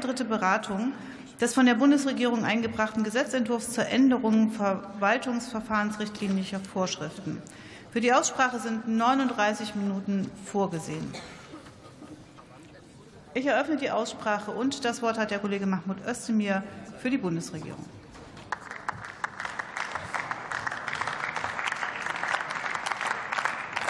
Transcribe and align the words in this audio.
und 0.00 0.08
dritte 0.08 0.24
Beratung 0.24 0.94
des 1.42 1.52
von 1.52 1.66
der 1.66 1.74
Bundesregierung 1.74 2.42
eingebrachten 2.44 3.04
Gesetzentwurfs 3.04 3.72
zur 3.72 3.86
Änderung 3.86 4.50
verwaltungsverfahrensrichtlinischer 4.50 6.60
Vorschriften. 6.60 7.42
Für 7.92 8.00
die 8.00 8.14
Aussprache 8.14 8.60
sind 8.60 8.88
39 8.88 9.74
Minuten 9.74 10.30
vorgesehen. 10.46 11.12
Ich 13.34 13.44
eröffne 13.44 13.76
die 13.76 13.90
Aussprache 13.90 14.52
und 14.52 14.86
das 14.86 15.02
Wort 15.02 15.18
hat 15.18 15.30
der 15.30 15.38
Kollege 15.38 15.66
Mahmoud 15.66 15.98
Özdemir 16.08 16.62
für 16.98 17.10
die 17.10 17.18
Bundesregierung. 17.18 17.84